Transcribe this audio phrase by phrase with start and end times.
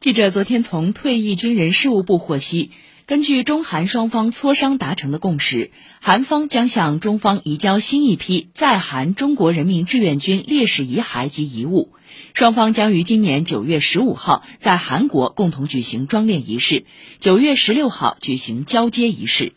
[0.00, 2.70] 记者昨天从退役军人事务部获悉
[3.04, 11.92] 根据中韩双方磋商达成的共识韩方将向中方移交新一批在韩中国人民志愿军烈士遗骸及遗物。
[12.32, 16.86] 双方将于今年九月十五号在韩国共同举行装殓仪式
[17.18, 19.52] 九月十六号举行交接仪式。